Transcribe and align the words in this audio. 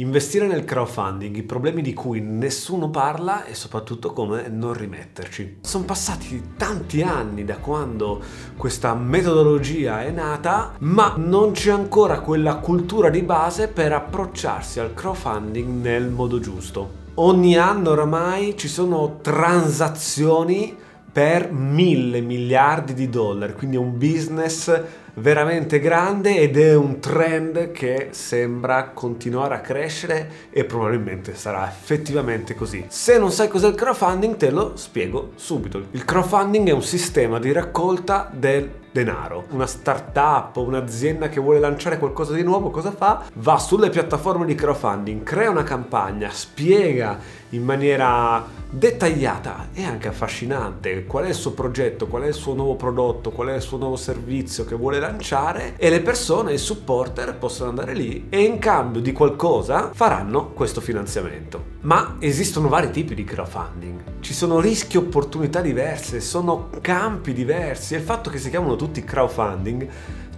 Investire 0.00 0.46
nel 0.46 0.64
crowdfunding, 0.64 1.36
i 1.36 1.42
problemi 1.42 1.82
di 1.82 1.92
cui 1.92 2.22
nessuno 2.22 2.88
parla 2.88 3.44
e 3.44 3.54
soprattutto 3.54 4.14
come 4.14 4.48
non 4.48 4.72
rimetterci. 4.72 5.58
Sono 5.60 5.84
passati 5.84 6.52
tanti 6.56 7.02
anni 7.02 7.44
da 7.44 7.58
quando 7.58 8.22
questa 8.56 8.94
metodologia 8.94 10.02
è 10.02 10.10
nata, 10.10 10.72
ma 10.78 11.16
non 11.18 11.52
c'è 11.52 11.70
ancora 11.70 12.20
quella 12.20 12.56
cultura 12.56 13.10
di 13.10 13.20
base 13.20 13.68
per 13.68 13.92
approcciarsi 13.92 14.80
al 14.80 14.94
crowdfunding 14.94 15.82
nel 15.82 16.08
modo 16.08 16.40
giusto. 16.40 17.08
Ogni 17.16 17.58
anno 17.58 17.90
oramai 17.90 18.56
ci 18.56 18.68
sono 18.68 19.18
transazioni 19.20 20.74
per 21.12 21.52
mille 21.52 22.22
miliardi 22.22 22.94
di 22.94 23.10
dollari, 23.10 23.52
quindi 23.52 23.76
è 23.76 23.80
un 23.80 23.98
business 23.98 24.82
veramente 25.14 25.80
grande 25.80 26.38
ed 26.38 26.56
è 26.56 26.74
un 26.74 27.00
trend 27.00 27.72
che 27.72 28.08
sembra 28.10 28.90
continuare 28.90 29.54
a 29.54 29.60
crescere 29.60 30.48
e 30.50 30.64
probabilmente 30.64 31.34
sarà 31.34 31.68
effettivamente 31.68 32.54
così. 32.54 32.84
Se 32.88 33.18
non 33.18 33.30
sai 33.30 33.48
cos'è 33.48 33.68
il 33.68 33.74
crowdfunding 33.74 34.36
te 34.36 34.50
lo 34.50 34.76
spiego 34.76 35.32
subito. 35.36 35.86
Il 35.92 36.04
crowdfunding 36.04 36.68
è 36.68 36.72
un 36.72 36.82
sistema 36.82 37.38
di 37.38 37.52
raccolta 37.52 38.30
del 38.32 38.79
denaro. 38.92 39.44
Una 39.50 39.66
startup, 39.66 40.56
un'azienda 40.56 41.28
che 41.28 41.40
vuole 41.40 41.60
lanciare 41.60 41.98
qualcosa 41.98 42.34
di 42.34 42.42
nuovo, 42.42 42.70
cosa 42.70 42.90
fa? 42.90 43.24
Va 43.34 43.58
sulle 43.58 43.90
piattaforme 43.90 44.46
di 44.46 44.54
crowdfunding, 44.54 45.22
crea 45.22 45.50
una 45.50 45.62
campagna, 45.62 46.30
spiega 46.30 47.18
in 47.50 47.64
maniera 47.64 48.44
dettagliata 48.70 49.70
e 49.72 49.82
anche 49.82 50.08
affascinante 50.08 51.04
qual 51.04 51.24
è 51.24 51.28
il 51.28 51.34
suo 51.34 51.52
progetto, 51.52 52.06
qual 52.06 52.22
è 52.22 52.28
il 52.28 52.34
suo 52.34 52.54
nuovo 52.54 52.76
prodotto, 52.76 53.30
qual 53.30 53.48
è 53.48 53.54
il 53.54 53.62
suo 53.62 53.78
nuovo 53.78 53.96
servizio 53.96 54.64
che 54.64 54.76
vuole 54.76 55.00
lanciare 55.00 55.74
e 55.76 55.90
le 55.90 56.00
persone, 56.00 56.52
i 56.52 56.58
supporter 56.58 57.36
possono 57.36 57.70
andare 57.70 57.94
lì 57.94 58.26
e 58.28 58.42
in 58.42 58.58
cambio 58.58 59.00
di 59.00 59.12
qualcosa 59.12 59.90
faranno 59.92 60.50
questo 60.50 60.80
finanziamento. 60.80 61.78
Ma 61.80 62.16
esistono 62.20 62.68
vari 62.68 62.90
tipi 62.90 63.14
di 63.14 63.24
crowdfunding, 63.24 64.02
ci 64.20 64.34
sono 64.34 64.60
rischi 64.60 64.96
e 64.96 65.00
opportunità 65.00 65.60
diverse, 65.60 66.20
sono 66.20 66.68
campi 66.80 67.32
diversi 67.32 67.94
e 67.94 67.98
il 67.98 68.04
fatto 68.04 68.30
che 68.30 68.38
si 68.38 68.50
chiamano 68.50 68.76
tutti 68.80 69.04
crowdfunding 69.04 69.86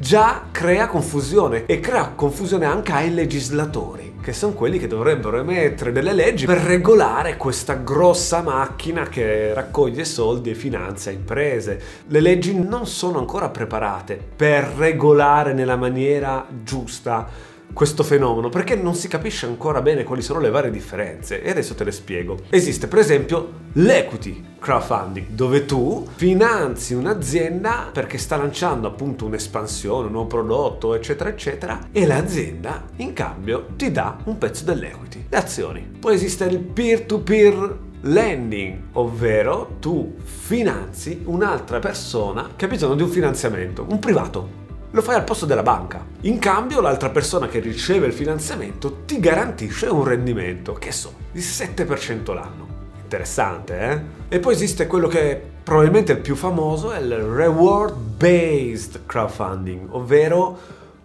già 0.01 0.47
crea 0.51 0.89
confusione 0.89 1.65
e 1.67 1.79
crea 1.79 2.09
confusione 2.09 2.67
anche 2.67 2.91
ai 2.91 3.15
legislatori 3.15 4.15
che 4.21 4.33
sono 4.33 4.53
quelli 4.53 4.81
che 4.81 4.89
dovrebbero 4.89 5.39
emettere 5.39 5.93
delle 5.93 6.13
leggi 6.13 6.45
per 6.45 6.59
regolare 6.59 7.37
questa 7.37 7.75
grossa 7.75 8.41
macchina 8.41 9.05
che 9.05 9.55
raccoglie 9.55 10.05
soldi 10.05 10.51
e 10.51 10.55
finanzia 10.55 11.11
imprese. 11.11 11.81
Le 12.07 12.21
leggi 12.21 12.57
non 12.57 12.87
sono 12.87 13.19
ancora 13.19 13.49
preparate 13.49 14.21
per 14.37 14.65
regolare 14.77 15.53
nella 15.55 15.77
maniera 15.77 16.47
giusta 16.63 17.29
questo 17.73 18.03
fenomeno 18.03 18.49
perché 18.49 18.77
non 18.77 18.95
si 18.95 19.09
capisce 19.09 19.47
ancora 19.47 19.83
bene 19.83 20.05
quali 20.05 20.23
sono 20.23 20.41
le 20.41 20.51
varie 20.51 20.71
differenze 20.71 21.43
e 21.43 21.51
adesso 21.51 21.75
te 21.75 21.85
le 21.85 21.93
spiego. 21.93 22.39
Esiste 22.51 22.87
per 22.87 22.99
esempio 22.99 23.61
l'equity 23.73 24.45
crowdfunding 24.59 25.29
dove 25.29 25.65
tu 25.65 26.07
finanzi 26.15 26.95
un'azienda 26.95 27.91
perché 27.93 28.19
sta 28.19 28.37
lanciando 28.37 28.87
appunto 28.87 29.25
un'espansione, 29.25 30.07
un 30.07 30.13
nuovo 30.13 30.29
prodotto 30.29 30.95
eccetera 30.95 31.31
eccetera 31.31 31.89
e 31.91 32.07
l'azienda 32.07 32.85
in 32.97 33.13
cambio 33.13 33.69
ti 33.77 33.91
dà 33.91 34.19
un 34.25 34.39
pezzo 34.39 34.65
dell'equity, 34.65 35.27
le 35.29 35.37
azioni. 35.37 35.91
Poi 35.99 36.15
esiste 36.15 36.45
il 36.45 36.59
peer-to-peer 36.59 37.91
lending, 38.03 38.79
ovvero 38.93 39.77
tu 39.79 40.15
finanzi 40.23 41.23
un'altra 41.25 41.79
persona 41.79 42.51
che 42.57 42.65
ha 42.65 42.69
bisogno 42.69 42.95
di 42.95 43.03
un 43.03 43.09
finanziamento, 43.09 43.87
un 43.89 43.99
privato, 43.99 44.61
lo 44.93 45.03
fai 45.03 45.17
al 45.17 45.25
posto 45.25 45.47
della 45.47 45.63
banca. 45.63 46.05
In 46.23 46.39
cambio 46.39 46.81
l'altra 46.81 47.11
persona 47.11 47.49
che 47.49 47.61
riceve 47.61 48.07
il 48.07 48.13
finanziamento 48.13 49.03
ti 49.07 49.19
garantisce 49.19 49.87
un 49.87 50.05
rendimento, 50.05 50.75
che 50.75 50.93
so, 50.93 51.15
di 51.33 51.41
7% 51.41 52.35
l'anno. 52.35 52.67
Interessante, 53.03 53.81
eh? 53.81 54.01
E 54.29 54.39
poi 54.39 54.55
esiste 54.55 54.87
quello 54.87 55.09
che 55.09 55.31
è 55.31 55.43
probabilmente 55.63 56.13
il 56.13 56.19
più 56.19 56.35
famoso, 56.35 56.93
è 56.93 56.99
il 56.99 57.15
reward 57.15 57.95
based 57.95 59.03
crowdfunding, 59.07 59.89
ovvero 59.91 60.59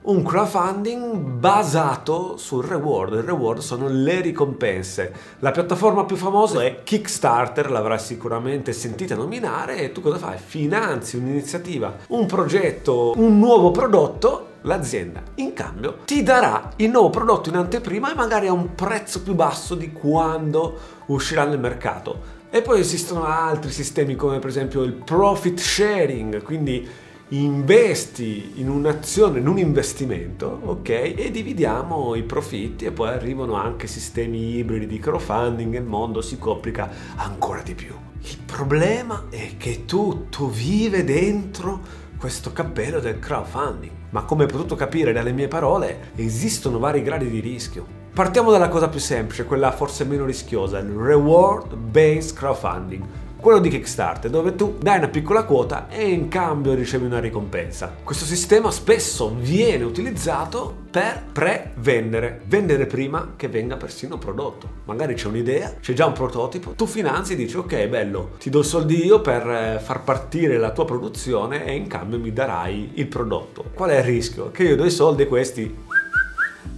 un 0.08 0.24
crowdfunding 0.24 1.16
basato 1.16 2.38
sul 2.38 2.64
reward. 2.64 3.14
Il 3.14 3.24
reward 3.24 3.60
sono 3.60 3.88
le 3.90 4.22
ricompense. 4.22 5.14
La 5.40 5.52
piattaforma 5.52 6.06
più 6.06 6.16
famosa 6.16 6.64
è 6.64 6.82
Kickstarter, 6.84 7.70
l'avrai 7.70 8.00
sicuramente 8.00 8.72
sentita 8.72 9.16
nominare 9.16 9.80
e 9.80 9.92
tu 9.92 10.02
cosa 10.02 10.18
fai? 10.18 10.38
Finanzi 10.38 11.18
un'iniziativa, 11.18 11.94
un 12.10 12.26
progetto, 12.26 13.14
un 13.18 13.38
nuovo 13.38 13.72
prodotto 13.72 14.46
l'azienda 14.62 15.22
in 15.36 15.54
cambio 15.54 16.00
ti 16.04 16.24
darà 16.24 16.72
il 16.78 16.90
nuovo 16.90 17.10
prodotto 17.10 17.50
in 17.50 17.56
anteprima 17.56 18.12
e 18.12 18.16
magari 18.16 18.48
a 18.48 18.54
un 18.54 18.76
prezzo 18.76 19.22
più 19.22 19.34
basso 19.34 19.76
di 19.76 19.92
quando 19.92 20.78
uscirà 21.08 21.46
nel 21.46 21.60
mercato. 21.60 22.36
E 22.50 22.62
poi 22.62 22.80
esistono 22.80 23.26
altri 23.26 23.72
sistemi 23.72 24.16
come 24.16 24.40
per 24.40 24.50
esempio 24.50 24.84
il 24.84 24.94
profit 24.94 25.60
sharing, 25.60 26.42
quindi 26.42 26.88
investi 27.30 28.54
in 28.56 28.70
un'azione, 28.70 29.40
in 29.40 29.48
un 29.48 29.58
investimento, 29.58 30.62
ok? 30.64 30.90
E 30.90 31.30
dividiamo 31.32 32.16
i 32.16 32.24
profitti 32.24 32.86
e 32.86 32.92
poi 32.92 33.10
arrivano 33.10 33.56
anche 33.56 33.88
sistemi 33.88 34.56
ibridi 34.56 34.88
di 34.88 35.00
crowdfunding 35.00 35.74
e 35.74 35.80
il 35.80 35.84
mondo 35.84 36.22
si 36.22 36.38
complica 36.38 36.90
ancora 37.18 37.62
di 37.62 37.76
più. 37.76 37.94
Il 38.22 38.38
problema 38.46 39.26
è 39.30 39.52
che 39.58 39.84
tutto 39.86 40.48
vive 40.48 41.04
dentro 41.04 42.06
questo 42.18 42.54
cappello 42.54 43.00
del 43.00 43.20
crowdfunding. 43.20 43.92
Ma 44.12 44.24
come 44.24 44.44
hai 44.44 44.50
potuto 44.50 44.76
capire 44.76 45.12
dalle 45.12 45.34
mie 45.34 45.50
parole, 45.50 46.12
esistono 46.16 46.80
vari 46.80 47.04
gradi 47.04 47.30
di 47.30 47.42
rischio. 47.42 47.96
Partiamo 48.14 48.52
dalla 48.52 48.70
cosa 48.70 48.88
più 48.88 49.00
semplice, 49.00 49.46
quella 49.46 49.72
forse 49.72 50.06
meno 50.06 50.26
rischiosa, 50.26 50.80
il 50.80 50.90
reward 50.90 51.76
based 51.76 52.36
crowdfunding 52.36 53.06
quello 53.40 53.60
di 53.60 53.70
Kickstarter, 53.70 54.30
dove 54.30 54.56
tu 54.56 54.78
dai 54.80 54.98
una 54.98 55.08
piccola 55.08 55.44
quota 55.44 55.88
e 55.90 56.10
in 56.10 56.28
cambio 56.28 56.74
ricevi 56.74 57.06
una 57.06 57.20
ricompensa. 57.20 57.96
Questo 58.04 58.26
sistema 58.26 58.72
spesso 58.72 59.34
viene 59.40 59.84
utilizzato 59.84 60.86
per 60.90 61.24
pre-vendere, 61.32 62.42
vendere 62.46 62.88
prima 62.88 63.34
che 63.36 63.48
venga 63.48 63.78
persino 63.78 64.18
prodotto. 64.18 64.68
Magari 64.86 65.14
c'è 65.14 65.28
un'idea, 65.28 65.76
c'è 65.80 65.94
già 65.94 66.06
un 66.06 66.14
prototipo, 66.14 66.72
tu 66.72 66.86
finanzi 66.86 67.34
e 67.34 67.36
dici 67.36 67.58
ok 67.58 67.88
bello, 67.88 68.32
ti 68.40 68.50
do 68.50 68.64
soldi 68.64 69.06
io 69.06 69.22
per 69.22 69.48
eh, 69.48 69.80
far 69.82 70.04
partire 70.04 70.58
la 70.58 70.72
tua 70.72 70.86
produzione 70.86 71.66
e 71.66 71.76
in 71.76 71.88
cambio 71.88 72.20
mi 72.20 72.34
darai 72.34 72.92
il 72.96 73.08
prodotto. 73.08 73.66
Qual 73.74 73.90
è 73.90 73.98
il 73.98 74.04
rischio? 74.04 74.50
Che 74.52 74.64
io 74.64 74.76
do 74.76 74.86
i 74.86 74.92
soldi 74.92 75.24
e 75.24 75.28
questi 75.28 75.86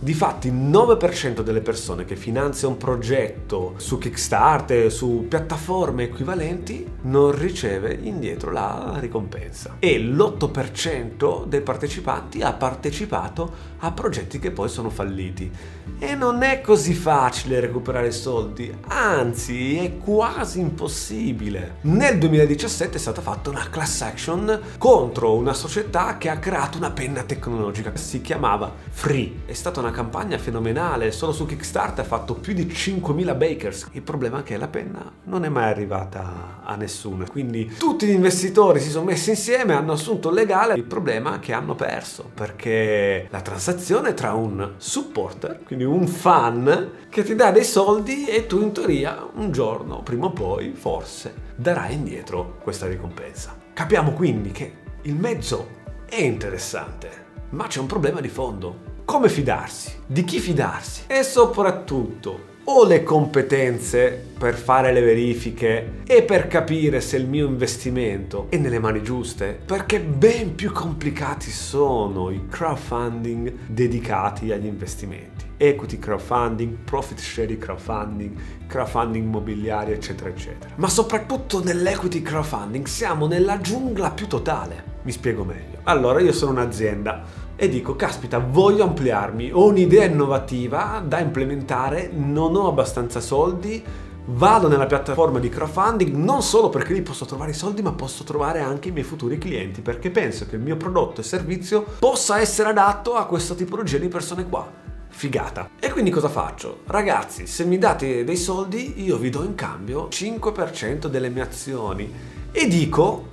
Difatti 0.01 0.47
il 0.47 0.53
9% 0.53 1.41
delle 1.41 1.59
persone 1.59 2.05
che 2.05 2.15
finanzia 2.15 2.69
un 2.69 2.77
progetto 2.77 3.73
su 3.75 3.97
Kickstarter, 3.97 4.89
su 4.89 5.25
piattaforme 5.27 6.03
equivalenti, 6.03 6.89
non 7.01 7.37
riceve 7.37 7.99
indietro 8.01 8.49
la 8.49 8.95
ricompensa. 8.97 9.75
E 9.79 9.99
l'8% 9.99 11.45
dei 11.45 11.59
partecipanti 11.59 12.41
ha 12.41 12.53
partecipato 12.53 13.51
a 13.79 13.91
progetti 13.91 14.39
che 14.39 14.51
poi 14.51 14.69
sono 14.69 14.89
falliti. 14.89 15.51
E 15.99 16.15
non 16.15 16.43
è 16.43 16.61
così 16.61 16.93
facile 16.93 17.59
recuperare 17.59 18.11
soldi, 18.11 18.73
anzi 18.87 19.77
è 19.77 19.97
quasi 19.97 20.61
impossibile. 20.61 21.77
Nel 21.81 22.17
2017 22.17 22.95
è 22.95 22.99
stata 22.99 23.19
fatta 23.19 23.49
una 23.49 23.67
class 23.69 23.99
action 24.01 24.61
contro 24.77 25.35
una 25.35 25.53
società 25.53 26.17
che 26.17 26.29
ha 26.29 26.37
creato 26.37 26.77
una 26.77 26.91
penna 26.91 27.23
tecnologica, 27.23 27.93
si 27.97 28.21
chiamava 28.21 28.73
Free. 28.89 29.41
È 29.45 29.53
stata 29.53 29.81
una 29.81 29.88
campagna 29.91 30.37
fenomenale, 30.37 31.11
solo 31.11 31.31
su 31.31 31.45
Kickstarter 31.45 32.03
ha 32.03 32.07
fatto 32.07 32.35
più 32.35 32.53
di 32.53 32.65
5.000 32.65 33.37
bakers. 33.37 33.87
Il 33.91 34.01
problema 34.01 34.39
è 34.39 34.43
che 34.43 34.57
la 34.57 34.67
penna 34.67 35.11
non 35.25 35.45
è 35.45 35.49
mai 35.49 35.69
arrivata 35.69 36.61
a 36.63 36.75
nessuno, 36.75 37.25
quindi 37.29 37.73
tutti 37.77 38.05
gli 38.05 38.11
investitori 38.11 38.79
si 38.79 38.89
sono 38.89 39.05
messi 39.05 39.31
insieme, 39.31 39.73
hanno 39.73 39.93
assunto 39.93 40.29
il 40.29 40.35
legale, 40.35 40.75
il 40.75 40.83
problema 40.83 41.35
è 41.35 41.39
che 41.39 41.53
hanno 41.53 41.75
perso 41.75 42.29
perché 42.33 43.27
la 43.29 43.41
transazione 43.41 44.13
tra 44.13 44.33
un 44.33 44.73
supporter, 44.77 45.61
quindi 45.63 45.85
un 45.85 46.07
fan, 46.07 46.91
che 47.09 47.23
ti 47.23 47.35
dà 47.35 47.51
dei 47.51 47.63
soldi 47.63 48.25
e 48.27 48.45
tu 48.45 48.61
in 48.61 48.71
teoria 48.71 49.27
un 49.35 49.51
giorno, 49.51 50.01
prima 50.03 50.27
o 50.27 50.31
poi, 50.31 50.73
forse, 50.73 51.33
darai 51.55 51.93
indietro 51.93 52.57
questa 52.61 52.87
ricompensa. 52.87 53.57
Capiamo 53.73 54.11
quindi 54.13 54.51
che 54.51 54.73
il 55.03 55.15
mezzo 55.15 55.77
è 56.05 56.21
interessante, 56.21 57.25
ma 57.51 57.67
c'è 57.67 57.79
un 57.79 57.85
problema 57.85 58.19
di 58.19 58.27
fondo. 58.27 58.88
Come 59.09 59.27
fidarsi? 59.27 59.91
Di 60.05 60.23
chi 60.23 60.37
fidarsi? 60.37 61.05
E 61.07 61.23
soprattutto, 61.23 62.57
ho 62.65 62.85
le 62.85 63.01
competenze 63.01 64.23
per 64.37 64.53
fare 64.53 64.93
le 64.93 65.01
verifiche 65.01 66.03
e 66.05 66.21
per 66.21 66.47
capire 66.47 67.01
se 67.01 67.17
il 67.17 67.25
mio 67.25 67.47
investimento 67.47 68.45
è 68.49 68.57
nelle 68.57 68.77
mani 68.77 69.01
giuste? 69.01 69.61
Perché 69.65 69.99
ben 69.99 70.53
più 70.53 70.71
complicati 70.71 71.49
sono 71.49 72.29
i 72.29 72.45
crowdfunding 72.47 73.51
dedicati 73.65 74.51
agli 74.51 74.67
investimenti. 74.67 75.45
Equity 75.57 75.97
crowdfunding, 75.97 76.77
profit 76.83 77.17
sharing 77.17 77.59
crowdfunding, 77.59 78.35
crowdfunding 78.67 79.25
immobiliari, 79.25 79.93
eccetera, 79.93 80.29
eccetera. 80.29 80.71
Ma 80.75 80.87
soprattutto 80.87 81.63
nell'equity 81.63 82.21
crowdfunding 82.21 82.85
siamo 82.85 83.25
nella 83.25 83.59
giungla 83.59 84.11
più 84.11 84.27
totale. 84.27 84.97
Mi 85.01 85.11
spiego 85.11 85.43
meglio. 85.43 85.79
Allora, 85.85 86.19
io 86.19 86.31
sono 86.31 86.51
un'azienda 86.51 87.47
e 87.61 87.67
dico, 87.67 87.97
caspita, 87.97 88.39
voglio 88.39 88.85
ampliarmi, 88.85 89.51
ho 89.51 89.65
un'idea 89.65 90.05
innovativa 90.05 91.03
da 91.05 91.19
implementare, 91.19 92.09
non 92.13 92.55
ho 92.55 92.69
abbastanza 92.69 93.19
soldi, 93.19 93.83
vado 94.27 94.69
nella 94.69 94.85
piattaforma 94.85 95.39
di 95.39 95.49
crowdfunding 95.49 96.15
non 96.15 96.41
solo 96.41 96.69
perché 96.69 96.93
lì 96.93 97.01
posso 97.01 97.25
trovare 97.25 97.51
i 97.51 97.53
soldi, 97.55 97.81
ma 97.81 97.91
posso 97.91 98.23
trovare 98.23 98.61
anche 98.61 98.87
i 98.87 98.91
miei 98.93 99.03
futuri 99.03 99.37
clienti, 99.37 99.81
perché 99.81 100.09
penso 100.09 100.45
che 100.47 100.55
il 100.55 100.61
mio 100.61 100.77
prodotto 100.77 101.19
e 101.19 101.25
servizio 101.25 101.85
possa 101.99 102.39
essere 102.39 102.69
adatto 102.69 103.15
a 103.15 103.25
questa 103.25 103.55
tipologia 103.55 103.97
di 103.97 104.07
persone 104.07 104.47
qua. 104.47 104.65
Figata. 105.09 105.71
E 105.81 105.91
quindi 105.91 106.11
cosa 106.11 106.29
faccio? 106.29 106.83
Ragazzi, 106.85 107.45
se 107.45 107.65
mi 107.65 107.77
date 107.77 108.23
dei 108.23 108.37
soldi, 108.37 109.03
io 109.03 109.17
vi 109.17 109.29
do 109.29 109.43
in 109.43 109.55
cambio 109.55 110.07
5% 110.07 111.07
delle 111.07 111.27
mie 111.27 111.41
azioni. 111.41 112.09
E 112.53 112.67
dico, 112.69 113.31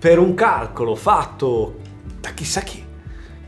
per 0.00 0.18
un 0.18 0.34
calcolo 0.34 0.96
fatto 0.96 1.76
da 2.18 2.30
chissà 2.30 2.62
chi, 2.62 2.86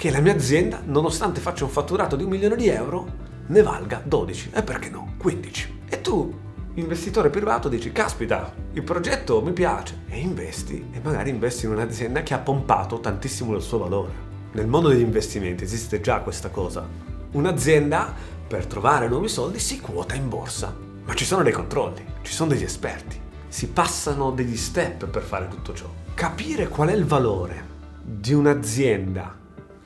che 0.00 0.10
la 0.10 0.20
mia 0.20 0.32
azienda, 0.32 0.80
nonostante 0.82 1.42
faccia 1.42 1.64
un 1.64 1.70
fatturato 1.70 2.16
di 2.16 2.22
un 2.22 2.30
milione 2.30 2.56
di 2.56 2.68
euro, 2.68 3.06
ne 3.48 3.60
valga 3.60 4.00
12 4.02 4.52
e 4.54 4.62
perché 4.62 4.88
no 4.88 5.12
15. 5.18 5.80
E 5.90 6.00
tu, 6.00 6.34
investitore 6.76 7.28
privato, 7.28 7.68
dici, 7.68 7.92
caspita, 7.92 8.50
il 8.72 8.82
progetto 8.82 9.42
mi 9.42 9.52
piace 9.52 10.04
e 10.08 10.18
investi 10.18 10.86
e 10.90 11.00
magari 11.02 11.28
investi 11.28 11.66
in 11.66 11.72
un'azienda 11.72 12.22
che 12.22 12.32
ha 12.32 12.38
pompato 12.38 12.98
tantissimo 12.98 13.54
il 13.54 13.60
suo 13.60 13.76
valore. 13.76 14.12
Nel 14.52 14.66
mondo 14.66 14.88
degli 14.88 15.02
investimenti 15.02 15.64
esiste 15.64 16.00
già 16.00 16.20
questa 16.20 16.48
cosa. 16.48 16.88
Un'azienda 17.32 18.14
per 18.48 18.64
trovare 18.64 19.06
nuovi 19.06 19.28
soldi 19.28 19.58
si 19.58 19.82
quota 19.82 20.14
in 20.14 20.30
borsa, 20.30 20.74
ma 21.04 21.12
ci 21.12 21.26
sono 21.26 21.42
dei 21.42 21.52
controlli, 21.52 22.02
ci 22.22 22.32
sono 22.32 22.48
degli 22.48 22.64
esperti, 22.64 23.20
si 23.48 23.68
passano 23.68 24.30
degli 24.30 24.56
step 24.56 25.08
per 25.08 25.22
fare 25.22 25.46
tutto 25.48 25.74
ciò. 25.74 25.92
Capire 26.14 26.68
qual 26.68 26.88
è 26.88 26.94
il 26.94 27.04
valore 27.04 27.68
di 28.02 28.32
un'azienda 28.32 29.39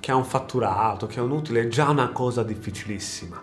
che 0.05 0.11
ha 0.11 0.17
un 0.17 0.27
fatturato, 0.27 1.07
che 1.07 1.19
ha 1.19 1.23
un 1.23 1.31
utile, 1.31 1.63
è 1.63 1.69
già 1.69 1.89
una 1.89 2.11
cosa 2.11 2.43
difficilissima. 2.43 3.43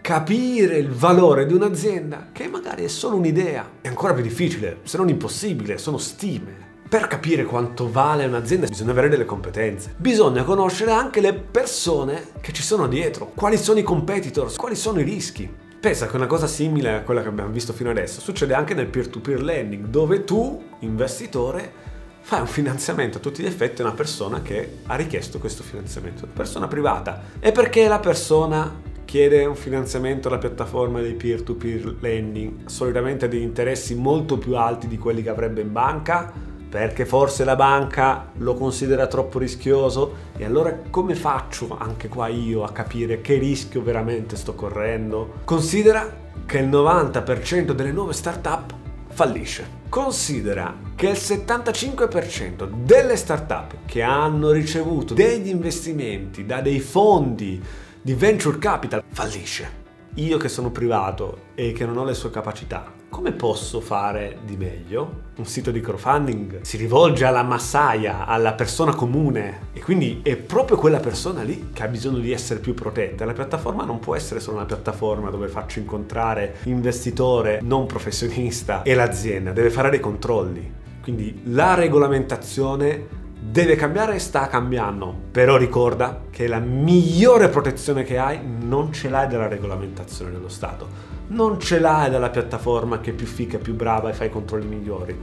Capire 0.00 0.78
il 0.78 0.88
valore 0.88 1.44
di 1.44 1.52
un'azienda, 1.52 2.28
che 2.32 2.48
magari 2.48 2.84
è 2.84 2.88
solo 2.88 3.16
un'idea, 3.16 3.72
è 3.82 3.88
ancora 3.88 4.14
più 4.14 4.22
difficile, 4.22 4.78
se 4.84 4.96
non 4.96 5.10
impossibile, 5.10 5.76
sono 5.76 5.98
stime. 5.98 6.54
Per 6.88 7.06
capire 7.06 7.44
quanto 7.44 7.92
vale 7.92 8.24
un'azienda 8.24 8.66
bisogna 8.66 8.92
avere 8.92 9.10
delle 9.10 9.26
competenze. 9.26 9.92
Bisogna 9.98 10.42
conoscere 10.42 10.92
anche 10.92 11.20
le 11.20 11.34
persone 11.34 12.28
che 12.40 12.54
ci 12.54 12.62
sono 12.62 12.88
dietro, 12.88 13.32
quali 13.34 13.58
sono 13.58 13.78
i 13.78 13.82
competitors, 13.82 14.56
quali 14.56 14.74
sono 14.74 15.00
i 15.00 15.04
rischi. 15.04 15.54
Pensa 15.78 16.06
che 16.06 16.16
una 16.16 16.26
cosa 16.26 16.46
simile 16.46 16.94
a 16.94 17.02
quella 17.02 17.20
che 17.20 17.28
abbiamo 17.28 17.50
visto 17.50 17.74
fino 17.74 17.90
adesso 17.90 18.22
succede 18.22 18.54
anche 18.54 18.72
nel 18.72 18.86
peer-to-peer 18.86 19.42
lending, 19.42 19.88
dove 19.88 20.24
tu, 20.24 20.64
investitore, 20.78 21.88
fai 22.28 22.40
un 22.40 22.46
finanziamento 22.46 23.16
a 23.16 23.20
tutti 23.22 23.42
gli 23.42 23.46
effetti 23.46 23.80
a 23.80 23.86
una 23.86 23.94
persona 23.94 24.42
che 24.42 24.80
ha 24.84 24.96
richiesto 24.96 25.38
questo 25.38 25.62
finanziamento, 25.62 26.24
una 26.24 26.34
persona 26.34 26.68
privata. 26.68 27.22
E 27.40 27.52
perché 27.52 27.88
la 27.88 28.00
persona 28.00 28.82
chiede 29.06 29.46
un 29.46 29.56
finanziamento 29.56 30.28
alla 30.28 30.36
piattaforma 30.36 31.00
dei 31.00 31.14
peer-to-peer 31.14 31.96
lending, 32.00 32.66
solitamente 32.66 33.24
ha 33.24 33.28
degli 33.28 33.40
interessi 33.40 33.94
molto 33.94 34.36
più 34.36 34.56
alti 34.56 34.88
di 34.88 34.98
quelli 34.98 35.22
che 35.22 35.30
avrebbe 35.30 35.62
in 35.62 35.72
banca? 35.72 36.30
Perché 36.68 37.06
forse 37.06 37.44
la 37.44 37.56
banca 37.56 38.30
lo 38.36 38.52
considera 38.52 39.06
troppo 39.06 39.38
rischioso? 39.38 40.14
E 40.36 40.44
allora 40.44 40.78
come 40.90 41.14
faccio 41.14 41.78
anche 41.78 42.08
qua 42.08 42.26
io 42.28 42.62
a 42.62 42.72
capire 42.72 43.22
che 43.22 43.38
rischio 43.38 43.82
veramente 43.82 44.36
sto 44.36 44.52
correndo? 44.52 45.36
Considera 45.44 46.14
che 46.44 46.58
il 46.58 46.68
90% 46.68 47.70
delle 47.70 47.90
nuove 47.90 48.12
start-up 48.12 48.74
fallisce. 49.08 49.77
Considera 49.88 50.76
che 50.94 51.08
il 51.08 51.16
75% 51.16 52.68
delle 52.84 53.16
startup 53.16 53.86
che 53.86 54.02
hanno 54.02 54.50
ricevuto 54.50 55.14
degli 55.14 55.48
investimenti 55.48 56.44
da 56.44 56.60
dei 56.60 56.78
fondi 56.78 57.60
di 58.02 58.12
venture 58.12 58.58
capital 58.58 59.02
fallisce. 59.08 59.86
Io 60.16 60.36
che 60.36 60.48
sono 60.48 60.70
privato 60.70 61.46
e 61.54 61.72
che 61.72 61.86
non 61.86 61.96
ho 61.96 62.04
le 62.04 62.12
sue 62.12 62.30
capacità, 62.30 62.92
come 63.08 63.32
posso 63.32 63.80
fare 63.80 64.38
di 64.44 64.56
meglio? 64.56 65.26
Un 65.36 65.46
sito 65.46 65.70
di 65.70 65.80
crowdfunding 65.80 66.60
si 66.60 66.76
rivolge 66.76 67.24
alla 67.24 67.42
massaia, 67.42 68.26
alla 68.26 68.52
persona 68.52 68.94
comune 68.94 69.68
e 69.72 69.80
quindi 69.80 70.20
è 70.22 70.36
proprio 70.36 70.76
quella 70.76 71.00
persona 71.00 71.42
lì 71.42 71.70
che 71.72 71.82
ha 71.82 71.88
bisogno 71.88 72.18
di 72.18 72.32
essere 72.32 72.60
più 72.60 72.74
protetta. 72.74 73.24
La 73.24 73.32
piattaforma 73.32 73.84
non 73.84 73.98
può 73.98 74.14
essere 74.14 74.40
solo 74.40 74.58
una 74.58 74.66
piattaforma 74.66 75.30
dove 75.30 75.48
faccio 75.48 75.78
incontrare 75.78 76.56
l'investitore 76.64 77.60
non 77.62 77.86
professionista 77.86 78.82
e 78.82 78.94
l'azienda, 78.94 79.52
deve 79.52 79.70
fare 79.70 79.90
dei 79.90 80.00
controlli. 80.00 80.74
Quindi 81.02 81.40
la 81.44 81.74
regolamentazione 81.74 83.06
deve 83.40 83.76
cambiare 83.76 84.16
e 84.16 84.18
sta 84.18 84.48
cambiando. 84.48 85.14
Però 85.30 85.56
ricorda 85.56 86.24
che 86.30 86.46
la 86.46 86.58
migliore 86.58 87.48
protezione 87.48 88.02
che 88.02 88.18
hai 88.18 88.38
non 88.44 88.92
ce 88.92 89.08
l'hai 89.08 89.28
dalla 89.28 89.48
regolamentazione 89.48 90.30
dello 90.30 90.48
Stato 90.48 91.16
non 91.28 91.60
ce 91.60 91.78
l'hai 91.78 92.10
dalla 92.10 92.30
piattaforma 92.30 93.00
che 93.00 93.10
è 93.10 93.14
più 93.14 93.26
fica, 93.26 93.58
più 93.58 93.74
brava 93.74 94.10
e 94.10 94.14
fa 94.14 94.24
i 94.24 94.30
controlli 94.30 94.66
migliori. 94.66 95.18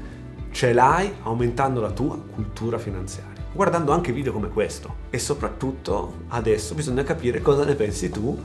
Ce 0.52 0.74
l'hai 0.74 1.12
aumentando 1.24 1.82
la 1.82 1.92
tua 1.92 2.18
cultura 2.18 2.78
finanziaria, 2.78 3.44
guardando 3.52 3.92
anche 3.92 4.12
video 4.12 4.32
come 4.32 4.50
questo. 4.50 5.04
E 5.10 5.20
soprattutto 5.20 6.26
adesso 6.30 6.76
bisogna 6.76 7.04
capire 7.04 7.42
cosa 7.42 7.66
ne 7.66 7.76
pensi 7.76 8.10
tu 8.10 8.40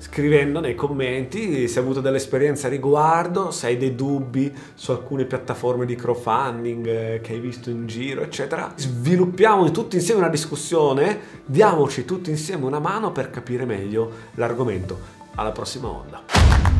scrivendo 0.00 0.60
nei 0.60 0.74
commenti 0.74 1.68
se 1.68 1.78
hai 1.78 1.84
avuto 1.84 2.00
delle 2.00 2.16
esperienze 2.16 2.66
a 2.66 2.70
riguardo, 2.70 3.50
se 3.50 3.66
hai 3.66 3.76
dei 3.76 3.94
dubbi 3.94 4.52
su 4.74 4.92
alcune 4.92 5.26
piattaforme 5.26 5.84
di 5.84 5.94
crowdfunding 5.94 6.86
eh, 6.86 7.20
che 7.22 7.34
hai 7.34 7.40
visto 7.40 7.68
in 7.68 7.86
giro, 7.86 8.22
eccetera. 8.22 8.72
Sviluppiamo 8.74 9.70
tutti 9.70 9.96
insieme 9.96 10.20
una 10.20 10.30
discussione, 10.30 11.20
diamoci 11.44 12.06
tutti 12.06 12.30
insieme 12.30 12.64
una 12.64 12.78
mano 12.78 13.12
per 13.12 13.30
capire 13.30 13.66
meglio 13.66 14.10
l'argomento. 14.36 15.18
Alla 15.34 15.52
prossima 15.52 15.88
onda. 15.88 16.79